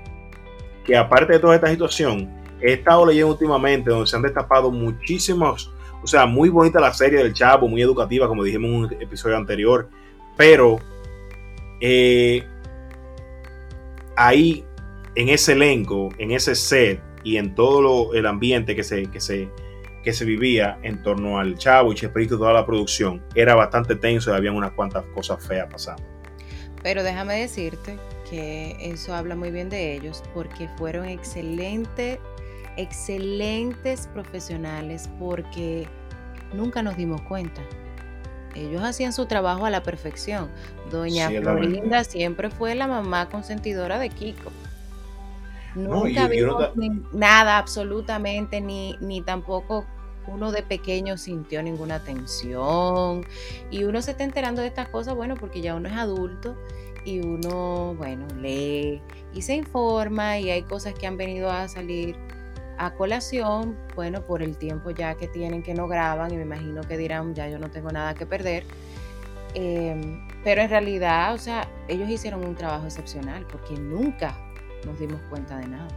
[0.85, 5.73] que aparte de toda esta situación, he estado leyendo últimamente donde se han destapado muchísimos,
[6.03, 9.37] o sea, muy bonita la serie del Chavo, muy educativa, como dijimos en un episodio
[9.37, 9.89] anterior,
[10.37, 10.79] pero
[11.81, 12.45] eh,
[14.27, 14.65] ahí,
[15.15, 20.79] en ese elenco, en ese set y en todo lo, el ambiente que se, vivía
[20.83, 24.73] en torno al Chavo y Chespirito, toda la producción, era bastante tenso y había unas
[24.73, 26.03] cuantas cosas feas pasando.
[26.83, 27.97] Pero déjame decirte
[28.29, 32.19] que eso habla muy bien de ellos porque fueron excelentes
[32.77, 35.87] excelentes profesionales porque
[36.53, 37.61] nunca nos dimos cuenta.
[38.55, 40.49] Ellos hacían su trabajo a la perfección.
[40.91, 44.51] Doña Sí, Florinda siempre fue la mamá consentidora de Kiko.
[45.75, 49.87] No, Nunca y uno vimos nada absolutamente, ni, ni tampoco
[50.27, 53.25] uno de pequeño sintió ninguna tensión.
[53.71, 56.57] Y uno se está enterando de estas cosas, bueno, porque ya uno es adulto
[57.05, 59.01] y uno, bueno, lee
[59.35, 62.17] y se informa y hay cosas que han venido a salir
[62.79, 66.83] a colación, bueno, por el tiempo ya que tienen que no graban y me imagino
[66.83, 68.65] que dirán, ya yo no tengo nada que perder.
[69.55, 74.35] Eh, pero en realidad, o sea, ellos hicieron un trabajo excepcional porque nunca
[74.87, 75.89] nos dimos cuenta de nada.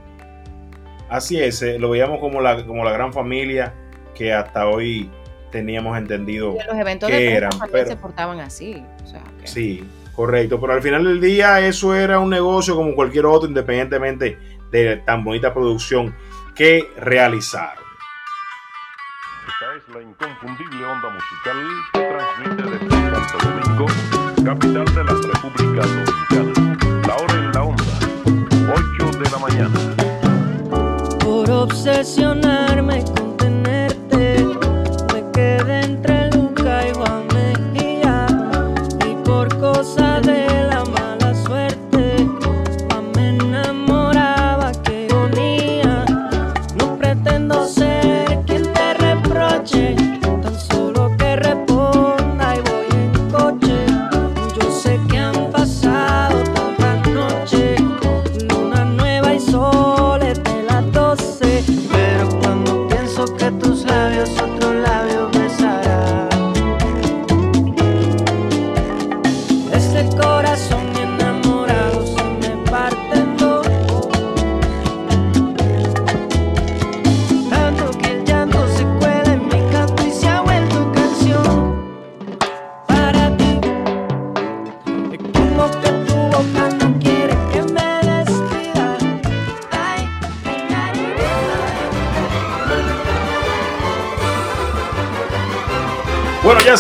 [1.09, 3.73] Así es, eh, lo veíamos como la, como la gran familia
[4.13, 5.09] que hasta hoy
[5.51, 6.55] teníamos entendido.
[6.55, 7.51] Y en los eventos ¿Qué de eran?
[7.71, 8.83] Pero- se portaban así.
[9.03, 12.93] O sea, que- Sí, correcto, pero al final del día eso era un negocio como
[12.95, 14.37] cualquier otro, independientemente
[14.71, 16.13] de tan bonita producción
[16.55, 17.83] que realizaron.
[19.47, 21.57] Esta es la inconfundible onda musical
[21.93, 23.85] que transmite desde Santo Domingo,
[24.45, 27.07] capital de la República Dominicana.
[27.07, 27.83] La hora en la onda,
[28.97, 29.79] 8 de la mañana.
[31.19, 33.03] Por obsesionarme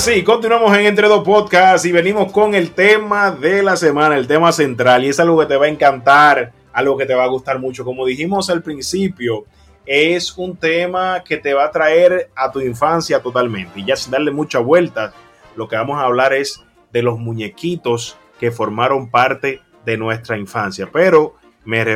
[0.05, 4.27] sí, continuamos en Entre Dos Podcasts y venimos con el tema de la semana, el
[4.27, 7.27] tema central, y es algo que te va a encantar, algo que te va a
[7.27, 7.83] gustar mucho.
[7.83, 9.45] Como dijimos al principio,
[9.83, 13.79] es un tema que te va a traer a tu infancia totalmente.
[13.79, 15.11] Y ya sin darle mucha vuelta,
[15.55, 16.63] lo que vamos a hablar es
[16.93, 20.87] de los muñequitos que formaron parte de nuestra infancia.
[20.93, 21.33] Pero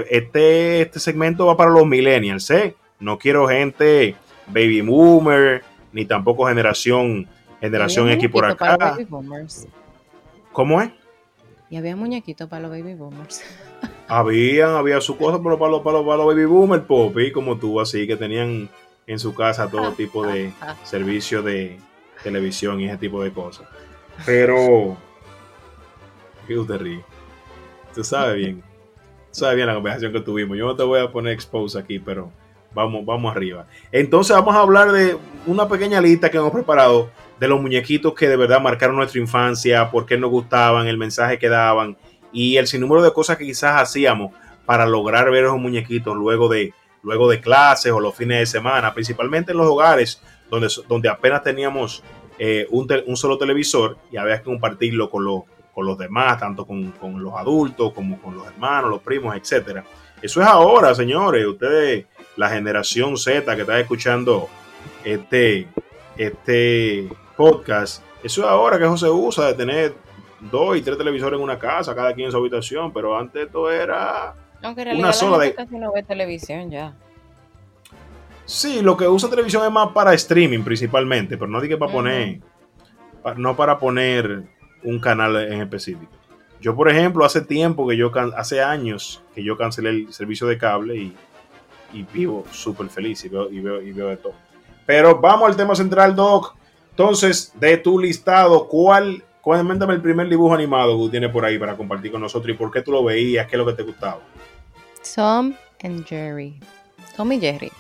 [0.10, 2.76] este, este segmento va para los millennials, ¿eh?
[3.00, 4.16] No quiero gente
[4.48, 5.62] baby boomer,
[5.94, 7.28] ni tampoco generación
[7.60, 8.92] generación X por muñequitos para los acá.
[8.92, 9.68] baby boomers.
[10.52, 10.92] ¿Cómo es?
[11.70, 13.44] Y había muñequitos para los baby boomers.
[14.12, 17.60] Había, había su cosa, pero para los, para los, para los baby boomer, popi, como
[17.60, 18.68] tú, así que tenían
[19.06, 20.52] en su casa todo tipo de
[20.84, 21.78] servicio de
[22.24, 23.68] televisión y ese tipo de cosas.
[24.26, 24.98] Pero,
[26.48, 27.06] ¿qué usted ríe?
[27.94, 30.58] Tú sabes bien, tú sabes bien la conversación que tuvimos.
[30.58, 32.32] Yo no te voy a poner expose aquí, pero
[32.74, 33.68] vamos, vamos arriba.
[33.92, 38.28] Entonces vamos a hablar de una pequeña lista que hemos preparado de los muñequitos que
[38.28, 41.98] de verdad marcaron nuestra infancia, por qué nos gustaban, el mensaje que daban
[42.32, 44.34] y el sinnúmero de cosas que quizás hacíamos
[44.66, 48.94] para lograr ver esos muñequitos luego de, luego de clases o los fines de semana,
[48.94, 52.04] principalmente en los hogares donde, donde apenas teníamos
[52.38, 56.92] eh, un, solo televisor y había que compartirlo con los, con los demás, tanto con,
[56.92, 59.84] con los adultos como con los hermanos, los primos, etcétera.
[60.22, 61.46] Eso es ahora, señores.
[61.46, 64.50] Ustedes, la generación Z que está escuchando
[65.04, 65.68] este,
[66.18, 67.10] este
[67.44, 69.96] podcast, eso es ahora que eso se usa de tener
[70.52, 73.72] dos y tres televisores en una casa, cada quien en su habitación, pero antes esto
[73.72, 74.36] era...
[74.62, 76.94] Aunque en Una sola la de- gente casi no ve televisión ya.
[78.44, 82.40] Sí, lo que usa televisión es más para streaming principalmente, pero no dije para poner,
[83.38, 84.44] no para poner
[84.84, 86.12] un canal en específico.
[86.60, 90.58] Yo, por ejemplo, hace tiempo que yo, hace años que yo cancelé el servicio de
[90.58, 91.16] cable y,
[91.94, 94.34] y vivo súper feliz y veo, y, veo, y veo de todo.
[94.86, 96.56] Pero vamos al tema central, Doc.
[97.00, 101.58] Entonces, de tu listado, ¿cuál, cuéntame el primer dibujo animado que tú tienes por ahí
[101.58, 103.84] para compartir con nosotros y por qué tú lo veías, qué es lo que te
[103.84, 104.20] gustaba?
[105.16, 106.60] Tom and Jerry.
[107.16, 107.72] Tom y Jerry.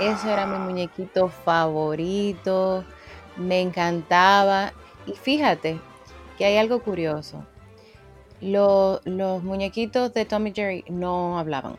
[0.00, 2.82] Eso era mi muñequito favorito.
[3.36, 4.72] Me encantaba.
[5.04, 5.78] Y fíjate
[6.38, 7.44] que hay algo curioso.
[8.40, 11.76] Lo- los muñequitos de Tom y Jerry no hablaban.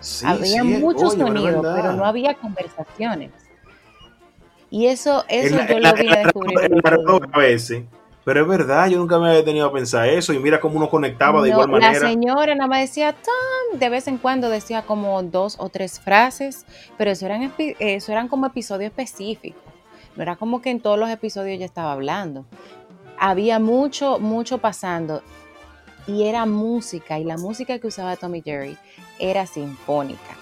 [0.00, 3.47] Sí, había sí, muchos sonidos, pero no había conversaciones.
[4.70, 6.58] Y eso, eso El- yo el- lo vine a descubrir.
[6.60, 6.82] el el
[7.32, 7.84] a veces,
[8.24, 10.34] Pero es verdad, yo nunca me había tenido a pensar eso.
[10.34, 11.92] Y mira cómo uno conectaba de No, igual manera.
[11.98, 15.98] La señora nada más decía Tom, de vez en cuando decía como dos o tres
[15.98, 16.66] frases,
[16.98, 19.62] pero eso eran, eso eran como episodios específicos.
[20.14, 22.44] No era como que en todos los episodios ella estaba hablando.
[23.18, 25.22] Había mucho, mucho pasando
[26.06, 28.76] y era música y la música que usaba Tommy Jerry
[29.18, 30.36] era sinfónica.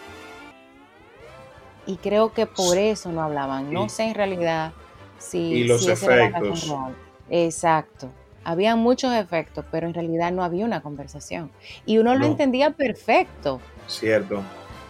[1.87, 3.73] Y creo que por eso no hablaban.
[3.73, 4.73] No Y- sé en realidad
[5.19, 6.51] si, y los si esa era la razón
[6.91, 6.95] efectos.
[7.31, 8.09] Exacto.
[8.45, 11.51] Habían muchos efectos, pero en realidad no había una conversación.
[11.85, 12.27] Y uno lo No.
[12.27, 13.61] entendía perfecto.
[13.89, 14.43] Cierto.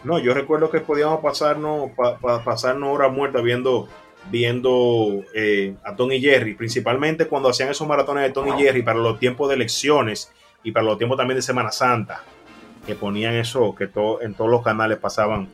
[0.05, 3.89] No, yo recuerdo que podíamos pasarnos, pa- pa- pasarnos horas muertas viendo,
[4.31, 9.19] viendo eh, a Tony Jerry, principalmente cuando hacían esos maratones de Tony Jerry para los
[9.19, 10.31] tiempos de elecciones
[10.63, 12.21] y para los tiempos también de Semana Santa,
[12.87, 13.85] que ponían eso, que
[14.21, 15.49] en todos los canales pasaban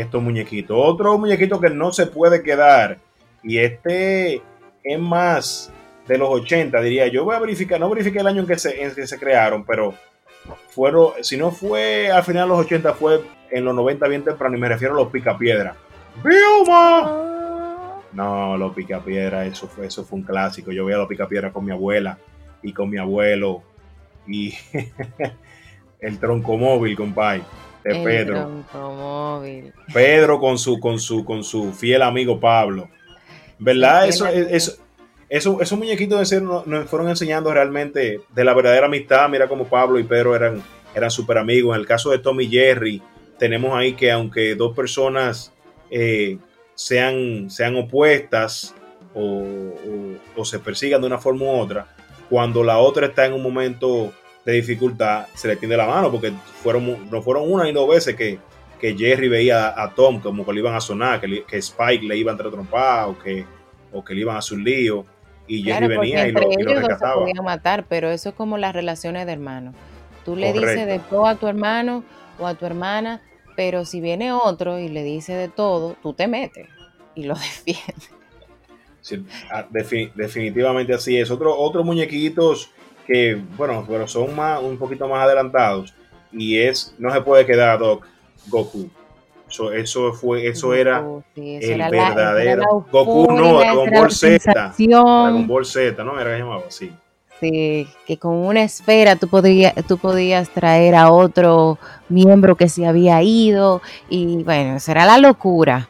[0.00, 0.76] estos muñequitos.
[0.78, 2.98] Otro muñequito que no se puede quedar,
[3.42, 4.42] y este
[4.84, 5.72] es más
[6.06, 7.24] de los 80, diría yo.
[7.24, 9.94] Voy a verificar, no verifiqué el año en que se, en que se crearon, pero
[10.70, 14.56] fueron, si no fue al final de los 80, fue en los 90 bien temprano,
[14.56, 15.76] y me refiero a los picapiedra.
[16.24, 17.28] ¡Vilma!
[18.12, 20.72] No, los picapiedra, eso fue, eso fue un clásico.
[20.72, 22.18] Yo veía los picapiedra con mi abuela
[22.62, 23.62] y con mi abuelo
[24.26, 24.54] y
[26.00, 27.42] el troncomóvil, compadre,
[27.92, 28.64] de El Pedro.
[29.92, 32.88] Pedro con su, con su, con su fiel amigo Pablo.
[33.58, 34.04] ¿Verdad?
[34.04, 34.46] Sí, Eso, amigo.
[34.50, 34.72] eso,
[35.28, 39.28] eso- esos muñequitos de ser nos, nos fueron enseñando realmente de la verdadera amistad.
[39.28, 40.62] Mira como Pablo y Pedro eran,
[40.94, 41.74] eran súper amigos.
[41.74, 43.02] En el caso de Tommy y Jerry,
[43.38, 45.52] tenemos ahí que aunque dos personas
[45.90, 46.38] eh,
[46.74, 48.74] sean, sean opuestas
[49.14, 51.86] o, o- o se persigan de una forma u otra,
[52.30, 54.12] cuando la otra está en un momento
[54.44, 58.14] de dificultad, se le tiende la mano, porque fueron, no fueron una ni dos veces
[58.16, 58.38] que,
[58.80, 61.58] que Jerry veía a, a Tom como que le iban a sonar, que, le- que
[61.58, 62.52] Spike le iba a entrar
[63.06, 63.44] o que,
[63.92, 65.04] o que le iban a hacer un lío.
[65.46, 67.26] Y Jerry Claro, venía y lo, y lo rescataba.
[67.42, 69.74] matar, pero eso es como las relaciones de hermanos.
[70.24, 70.86] Tú le dices Correcto.
[70.92, 72.04] de todo a tu hermano
[72.38, 73.22] o a tu hermana,
[73.56, 76.68] pero si viene otro y le dice de todo, tú te metes
[77.14, 78.10] y lo defiendes.
[79.00, 81.30] Sí, ah, defi- definitivamente así es.
[81.30, 82.70] Otro, otros muñequitos
[83.08, 85.94] que, bueno, pero son más, un poquito más adelantados.
[86.30, 88.06] Y es, no se puede quedar Doc,
[88.48, 88.90] Goku.
[89.48, 92.60] Eso, eso fue, eso era Goku, sí, eso el era verdadero.
[92.60, 94.74] la Goku no, Dragon Ball Z.
[94.78, 96.20] Dragon Ball Z, ¿no?
[96.20, 96.92] Era que llamaba así.
[97.40, 101.78] Sí, que con una esfera tú podías, tú podías traer a otro
[102.10, 105.88] miembro que se había ido y bueno, eso era la locura.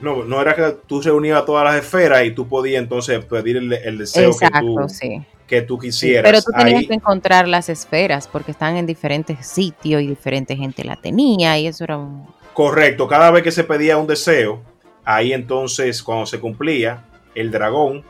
[0.00, 3.72] No, no era que tú reunías todas las esferas y tú podías entonces pedir el,
[3.72, 5.20] el deseo que Exacto, tú, sí.
[5.48, 6.30] Que tú Sí, quisieras.
[6.30, 10.54] Pero tú tenías Ahí- que encontrar las esferas porque están en diferentes sitios y diferente
[10.56, 12.26] gente la tenía y eso era un...
[12.52, 14.60] Correcto, cada vez que se pedía un deseo,
[15.04, 18.04] ahí entonces cuando se cumplía, el dragón,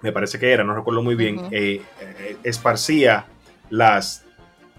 [0.00, 3.26] me parece que era, no recuerdo muy bien, eh, eh, esparcía
[3.70, 4.24] las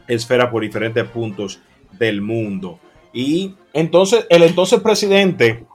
[0.08, 1.60] esferas por diferentes puntos
[1.92, 2.80] del mundo.
[3.14, 5.66] Y entonces el entonces presidente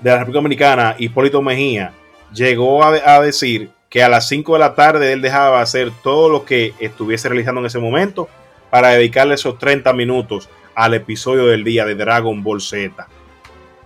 [0.00, 1.92] de la República Dominicana, Hipólito Mejía,
[2.32, 6.28] llegó a, a decir que a las 5 de la tarde él dejaba hacer todo
[6.28, 8.28] lo que estuviese realizando en ese momento
[8.68, 13.06] para dedicarle esos 30 minutos al episodio del día de Dragon Ball Z.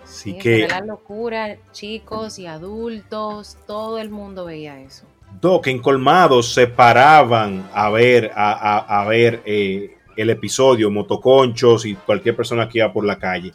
[0.02, 5.04] Así Sí, que, la locura, chicos y adultos, todo el mundo veía eso.
[5.42, 11.84] Doc, en Colmados se paraban a ver, a, a- a ver eh, el episodio, motoconchos
[11.84, 13.52] y cualquier persona que iba por la calle.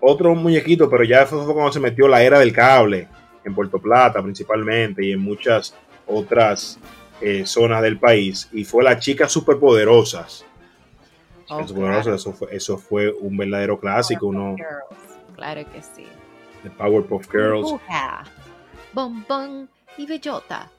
[0.00, 3.08] Otro muñequito, pero ya fue cuando se metió la era del cable,
[3.42, 5.74] en Puerto Plata principalmente y en muchas
[6.06, 6.78] otras
[7.20, 8.48] eh, zonas del país.
[8.52, 10.44] Y fue las chicas superpoderosas.
[11.48, 14.56] Oh, superpoderosas, eso, fue, eso fue un verdadero clásico, uno
[15.36, 16.06] Claro que sí.
[16.62, 17.74] de Powerpuff Girls.
[18.92, 20.70] Bombón y Bellota.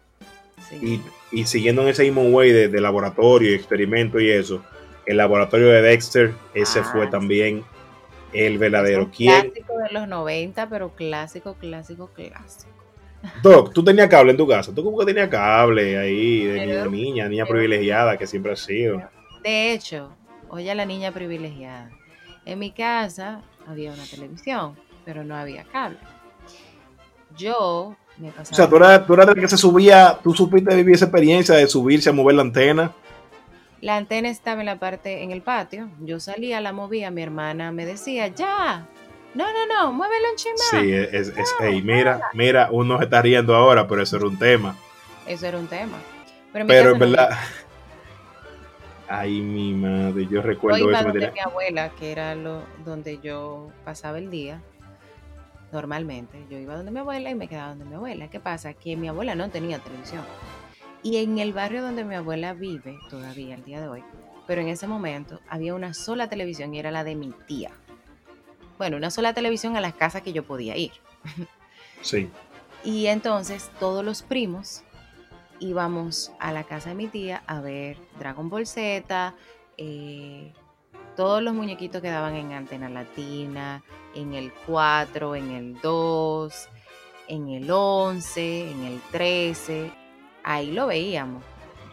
[0.70, 1.02] Sí.
[1.32, 4.64] Y, y siguiendo en ese mismo way de, de laboratorio y experimento y eso,
[5.06, 7.12] el laboratorio de Dexter, ese Ah, fue sí.
[7.12, 7.64] también
[8.34, 9.04] el Es verdadero.
[9.04, 9.52] un ¿Quién?
[9.52, 12.72] clásico de los 90, pero clásico, clásico, clásico.
[13.42, 14.74] Doc, tú tenías cable en tu casa.
[14.74, 18.56] Tú como que tenías cable ahí de, Pero- niña, niña pero- privilegiada que siempre ha
[18.56, 19.02] sido.
[19.44, 20.12] De hecho,
[20.50, 21.90] oye a la niña privilegiada.
[22.46, 25.98] En mi casa había una televisión, pero no había cable.
[27.38, 28.52] Yo me pasaba.
[28.52, 31.56] O sea, tú eras, tú eras del que se subía, tú supiste vivir esa experiencia
[31.56, 32.92] de subirse a mover la antena.
[33.82, 35.90] La antena estaba en la parte, en el patio.
[36.02, 38.88] Yo salía, la movía, mi hermana me decía, ya.
[39.36, 40.58] No, no, no, muévelo un chimán.
[40.86, 44.40] Sí, es, es, ey, mira, mira, uno se está riendo ahora, pero eso era un
[44.40, 44.76] tema.
[45.28, 45.98] Eso era un tema.
[46.54, 47.30] Pero, Pero en no verdad.
[49.08, 51.00] Ay, mi madre, yo Yo recuerdo iba eso.
[51.00, 54.62] me donde tenía- mi abuela, que era lo, donde yo pasaba el día,
[55.72, 56.44] normalmente.
[56.50, 58.30] Yo iba donde mi abuela y me quedaba donde mi abuela.
[58.30, 58.74] ¿Qué pasa?
[58.74, 60.24] Que mi abuela no tenía televisión.
[61.04, 64.04] Y en el barrio donde mi abuela vive todavía, el día de hoy,
[64.48, 67.72] pero en ese momento había una sola televisión y era la de mi tía.
[68.78, 70.92] Bueno, una sola televisión a las casas que yo podía ir.
[72.02, 72.30] Sí.
[72.84, 74.84] Y entonces todos los primos
[75.60, 79.34] íbamos a la casa de mi tía a ver Dragon Ball Z,
[79.78, 80.54] eh,
[81.16, 86.70] todos los muñequitos que daban en Antena Latina, en el 4, en el 2,
[87.28, 89.92] en el 11, en el 13.
[90.44, 91.44] Ahí lo veíamos.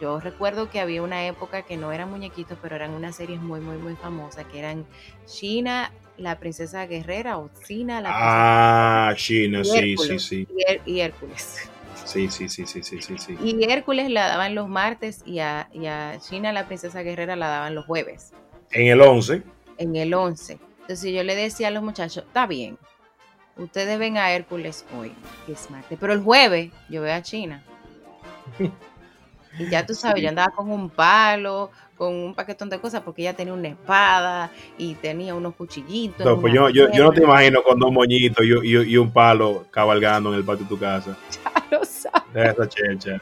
[0.01, 3.61] Yo recuerdo que había una época que no eran muñequitos, pero eran unas series muy,
[3.61, 4.85] muy, muy famosas, que eran
[5.25, 10.47] China, la princesa guerrera, o China, la princesa Ah, China, sí, sí, sí.
[10.49, 11.69] y Her- y Hércules.
[12.05, 13.37] Sí, sí, sí, sí, sí, sí, sí.
[13.43, 17.47] Y Hércules la daban los martes y a, y a China, la princesa guerrera, la
[17.47, 18.31] daban los jueves,
[18.71, 19.41] En el 11,
[19.77, 20.59] en el 11.
[20.81, 22.77] Entonces yo le decía a los muchachos, está bien,
[23.57, 25.13] ustedes ven a Hércules hoy,
[25.45, 27.63] que es martes, pero el jueves yo veo a China.
[29.59, 30.23] Y ya tú sabes, Sí.
[30.23, 34.51] yo andaba con un palo, con un paquetón de cosas, porque ella tenía una espada
[34.77, 36.25] y tenía unos cuchillitos.
[36.25, 39.11] no, pues yo, yo, yo no te imagino con dos moñitos y, y- y un
[39.11, 41.15] palo cabalgando en el patio de tu casa.
[41.71, 42.23] Lo sabes.
[42.33, 43.21] Esa chelcha.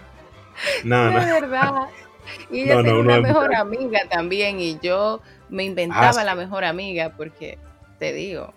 [0.84, 1.20] No, no.
[1.20, 1.72] De verdad.
[2.52, 6.24] Y ella No, no, tenía una mejor amiga también y yo me inventaba Ah, sí.
[6.24, 7.58] la mejor amiga porque
[7.98, 8.54] te digo,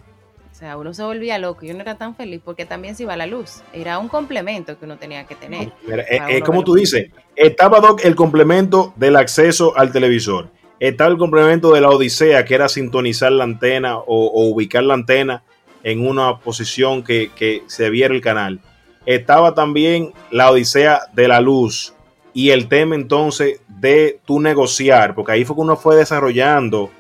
[0.55, 3.16] o sea, uno se volvía loco y uno era tan feliz porque también se iba
[3.16, 3.62] la luz.
[3.72, 5.72] Era un complemento que uno tenía que tener.
[5.84, 10.50] Mira, eh, eh, como tú dices, estaba Doc, el complemento del acceso al televisor.
[10.78, 14.94] Estaba el complemento de la odisea, que era sintonizar la antena o, o ubicar la
[14.94, 15.42] antena
[15.82, 18.61] en una posición que, que se viera el canal.
[19.07, 21.94] Estaba también la odisea de la luz
[22.32, 26.92] y el tema entonces de tu negociar, porque ahí fue que uno fue desarrollando,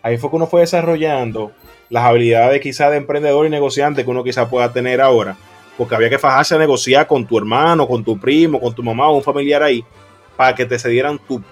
[0.00, 1.52] ahí fue que uno fue desarrollando
[1.92, 5.36] las habilidades quizás de emprendedor y negociante que uno quizás pueda tener ahora
[5.76, 9.08] porque había que fajarse a negociar con tu hermano, con tu primo, con tu mamá
[9.08, 9.84] o un familiar ahí,
[10.36, 11.42] para que te cedieran tu,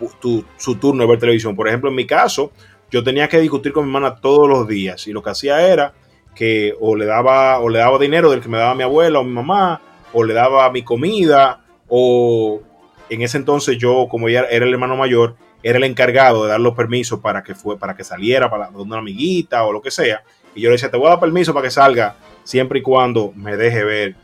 [0.56, 1.56] su turno de ver televisión.
[1.56, 2.52] Por ejemplo, en mi caso,
[2.90, 5.94] yo tenía que discutir con mi hermana todos los días y lo que hacía era
[6.34, 9.24] que o le daba, o le daba dinero del que me daba mi abuela o
[9.24, 9.80] mi mamá,
[10.12, 12.60] o le daba mi comida, o
[13.08, 16.60] en ese entonces yo, como ya era el hermano mayor, era el encargado de dar
[16.60, 19.90] los permisos para que, fue, para que saliera para donde una amiguita o lo que
[19.90, 20.22] sea.
[20.54, 23.32] Y yo le decía, te voy a dar permiso para que salga siempre y cuando
[23.34, 24.16] me deje ver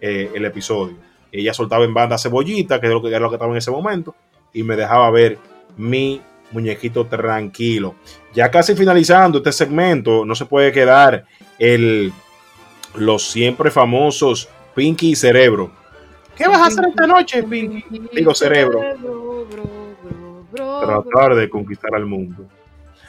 [0.00, 0.96] eh, el episodio.
[1.30, 3.70] Ella soltaba en banda cebollita, que es lo que era lo que estaba en ese
[3.70, 4.14] momento,
[4.52, 5.38] y me dejaba ver
[5.76, 6.20] mi
[6.52, 7.94] muñequito tranquilo.
[8.34, 11.24] Ya casi finalizando este segmento, no se puede quedar
[11.58, 12.12] el,
[12.94, 15.72] los siempre famosos Pinky y Cerebro.
[16.36, 17.84] ¿Qué vas a hacer esta noche, Pinky?
[18.12, 18.80] Digo, cerebro.
[20.52, 22.44] Bro, bro, Tratar de conquistar al mundo.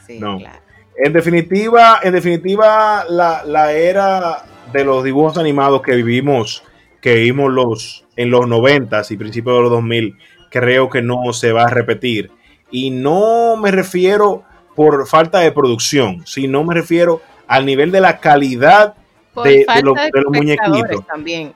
[0.07, 0.37] Sí, No.
[0.39, 0.59] claro.
[0.95, 6.63] En definitiva, en definitiva, la, la era de los dibujos animados que vivimos,
[7.01, 10.17] que vivimos los, en los 90 y principios de los 2000,
[10.51, 12.29] creo que no se va a repetir.
[12.69, 14.43] Y no me refiero
[14.75, 18.93] por falta de producción, sino me refiero al nivel de la calidad
[19.33, 21.07] Por de- los- de de los muñequitos.
[21.07, 21.53] también.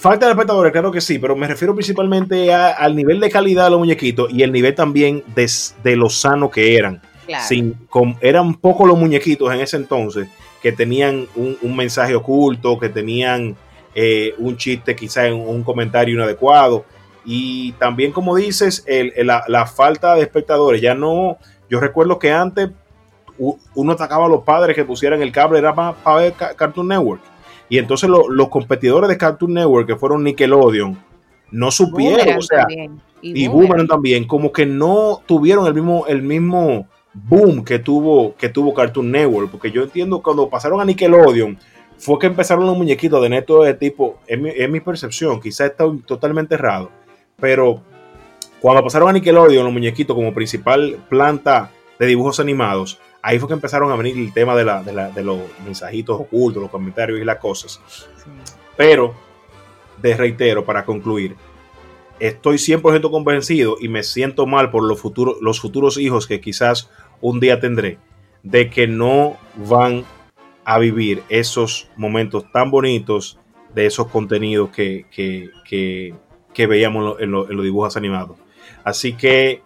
[0.00, 3.64] Falta de espectadores, claro que sí, pero me refiero principalmente a- al nivel de calidad
[3.64, 5.50] de los muñequitos y el nivel también de,
[5.82, 7.02] de lo sano que eran.
[7.26, 7.44] Claro.
[7.44, 10.28] Sin, con- eran pocos los muñequitos en ese entonces
[10.62, 13.56] que tenían un, un mensaje oculto, que tenían
[13.94, 16.84] eh, un chiste, quizá un, un comentario inadecuado.
[17.24, 20.80] Y también, como dices, el- el- la, la falta de espectadores.
[20.80, 21.38] Ya no,
[21.68, 22.70] yo recuerdo que antes
[23.74, 27.20] uno atacaba a los padres que pusieran el cable, era para ver Ca- Cartoon Network.
[27.68, 30.98] Y entonces lo- los competidores de Cartoon Network, que fueron Nickelodeon,
[31.50, 33.00] no supieron, Boomerang o sea, también.
[33.22, 33.52] y Boomerang.
[33.68, 38.72] Boomerang también, como que no tuvieron el mismo, el mismo boom que tuvo, que tuvo
[38.74, 41.58] Cartoon Network, porque yo entiendo cuando pasaron a Nickelodeon,
[41.96, 45.70] fue que empezaron los muñequitos de neto de tipo, es mi, es mi percepción, quizás
[45.70, 46.90] está totalmente errado,
[47.40, 47.80] pero
[48.60, 53.54] cuando pasaron a Nickelodeon, los muñequitos como principal planta de dibujos animados, ahí fue que
[53.54, 57.20] empezaron a venir el tema de, la, de, la- de los mensajitos ocultos, los comentarios
[57.20, 57.80] y las cosas.
[58.16, 58.30] Sí.
[58.76, 59.14] Pero,
[60.00, 61.34] te reitero, para concluir,
[62.20, 66.90] estoy 100% convencido y me siento mal por los futuros, los futuros hijos que quizás
[67.20, 67.98] un día tendré,
[68.42, 70.04] de que no van
[70.64, 73.38] a vivir esos momentos tan bonitos
[73.74, 76.14] de esos contenidos que, que, que-
[76.54, 78.36] que veíamos en, lo- en lo- en los dibujos animados.
[78.84, 79.62] Así que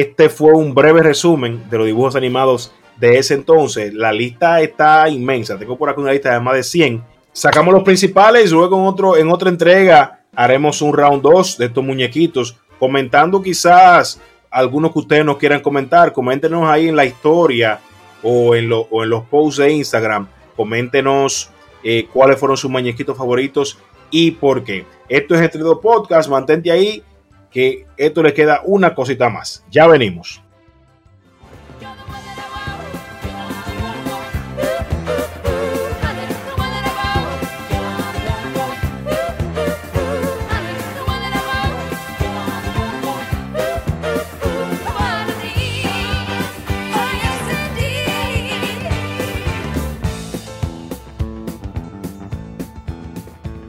[0.00, 3.92] este fue un breve resumen de los dibujos animados de ese entonces.
[3.92, 5.58] La lista está inmensa.
[5.58, 7.04] Tengo por aquí una lista de más de 100.
[7.32, 11.66] Sacamos los principales y luego en, otro, en otra entrega haremos un round 2 de
[11.66, 14.20] estos muñequitos, comentando quizás
[14.50, 16.12] algunos que ustedes nos quieran comentar.
[16.12, 17.80] Coméntenos ahí en la historia
[18.22, 20.26] o en, los posts de Instagram.
[20.56, 21.50] Coméntenos
[21.84, 23.78] eh, cuáles fueron sus muñequitos favoritos
[24.10, 24.86] y por qué.
[25.08, 26.30] Esto es Entre Dos Podcast.
[26.30, 27.02] Mantente ahí
[27.52, 29.64] que esto le queda una cosita más.
[29.70, 30.41] Ya venimos.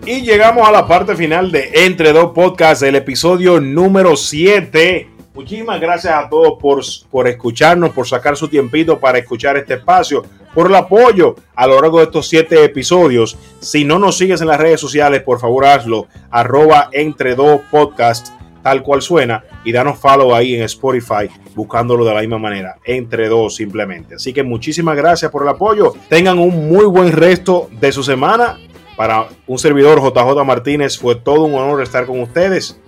[0.05, 5.07] Y llegamos a la parte final de Entre Dos Podcasts, el episodio número 7.
[5.33, 10.25] Muchísimas gracias a todos por, por escucharnos, por sacar su tiempito para escuchar este espacio,
[10.53, 13.37] por el apoyo a lo largo de estos siete episodios.
[13.61, 18.33] Si no nos sigues en las redes sociales, por favor hazlo, arroba Entre Dos Podcasts,
[18.61, 23.29] tal cual suena, y danos follow ahí en Spotify, buscándolo de la misma manera, Entre
[23.29, 24.15] Dos simplemente.
[24.15, 25.93] Así que muchísimas gracias por el apoyo.
[26.09, 28.59] Tengan un muy buen resto de su semana
[28.95, 32.79] para un servidor JJ Martínez fue todo un honor estar con ustedes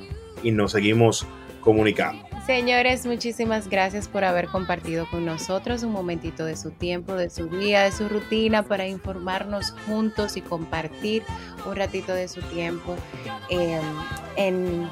[0.43, 1.26] y nos seguimos
[1.62, 2.26] comunicando.
[2.45, 7.47] Señores, muchísimas gracias por haber compartido con nosotros un momentito de su tiempo, de su
[7.47, 11.24] día, de su rutina para informarnos juntos y compartir
[11.66, 12.95] un ratito de su tiempo
[13.49, 13.82] eh,
[14.36, 14.88] en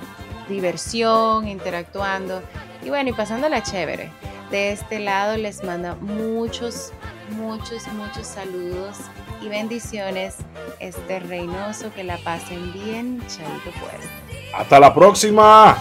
[0.49, 2.41] diversión, interactuando
[2.83, 4.09] y bueno, y pasándola chévere.
[4.49, 6.91] De este lado les manda muchos,
[7.33, 8.97] muchos, muchos saludos
[9.41, 10.35] y bendiciones
[10.79, 11.93] este Reynoso.
[11.93, 13.21] Que la pasen bien.
[13.27, 14.53] Chaito pues.
[14.55, 15.77] Hasta la próxima.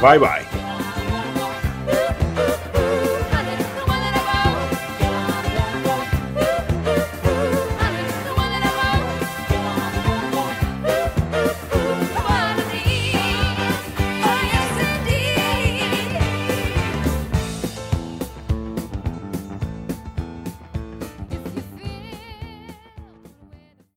[0.00, 1.01] Bye bye.